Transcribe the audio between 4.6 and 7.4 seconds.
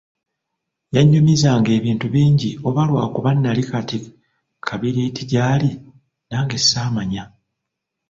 kibiriiti gy'ali, nange ssaamanya.